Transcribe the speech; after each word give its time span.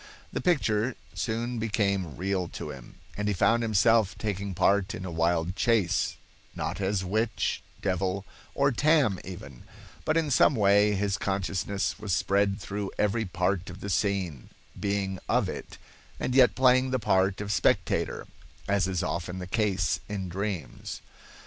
The 0.33 0.41
picture 0.41 0.95
soon 1.13 1.59
became 1.59 2.17
real 2.17 2.47
to 2.47 2.71
him, 2.71 2.95
and 3.15 3.27
he 3.27 3.35
found 3.35 3.61
himself 3.61 4.17
taking 4.17 4.55
part 4.55 4.95
in 4.95 5.05
a 5.05 5.11
wild 5.11 5.55
chase, 5.55 6.17
not 6.55 6.81
as 6.81 7.05
witch, 7.05 7.61
devil, 7.83 8.25
or 8.55 8.71
Tam 8.71 9.19
even; 9.23 9.61
but 10.03 10.17
in 10.17 10.31
some 10.31 10.55
way 10.55 10.95
his 10.95 11.19
consciousness 11.19 11.99
was 11.99 12.13
spread 12.13 12.59
through 12.59 12.89
every 12.97 13.25
part 13.25 13.69
of 13.69 13.79
the 13.79 13.91
scene, 13.91 14.49
being 14.79 15.19
of 15.29 15.47
it, 15.47 15.77
and 16.19 16.33
yet 16.33 16.55
playing 16.55 16.89
the 16.89 16.97
part 16.97 17.39
of 17.39 17.51
spectator, 17.51 18.25
as 18.67 18.87
is 18.87 19.03
often 19.03 19.37
the 19.37 19.45
case 19.45 19.99
in 20.09 20.29
dreams. 20.29 21.01